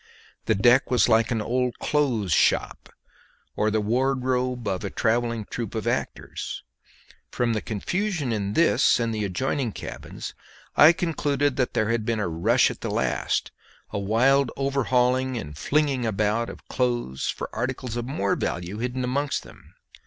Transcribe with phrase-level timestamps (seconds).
[0.45, 2.89] The deck was like an old clothes' shop,
[3.55, 6.63] or the wardrobe of a travelling troop of actors.
[7.29, 10.33] From the confusion in this and the ajoining cabins,
[10.75, 13.51] I concluded that there had been a rush at the last,
[13.91, 19.43] a wild overhauling and flinging about of clothes for articles of more value hidden amongst
[19.43, 19.75] them.